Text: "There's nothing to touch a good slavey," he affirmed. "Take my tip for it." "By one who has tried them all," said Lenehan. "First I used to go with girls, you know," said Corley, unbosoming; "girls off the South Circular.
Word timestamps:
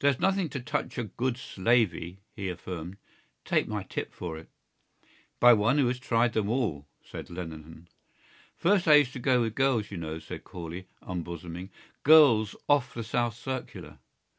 "There's 0.00 0.20
nothing 0.20 0.50
to 0.50 0.60
touch 0.60 0.98
a 0.98 1.04
good 1.04 1.38
slavey," 1.38 2.20
he 2.34 2.50
affirmed. 2.50 2.98
"Take 3.46 3.66
my 3.66 3.84
tip 3.84 4.12
for 4.12 4.36
it." 4.36 4.50
"By 5.40 5.54
one 5.54 5.78
who 5.78 5.86
has 5.86 5.98
tried 5.98 6.34
them 6.34 6.50
all," 6.50 6.86
said 7.02 7.30
Lenehan. 7.30 7.88
"First 8.54 8.86
I 8.86 8.96
used 8.96 9.14
to 9.14 9.18
go 9.18 9.40
with 9.40 9.54
girls, 9.54 9.90
you 9.90 9.96
know," 9.96 10.18
said 10.18 10.44
Corley, 10.44 10.88
unbosoming; 11.00 11.70
"girls 12.02 12.54
off 12.68 12.92
the 12.92 13.02
South 13.02 13.34
Circular. 13.34 13.98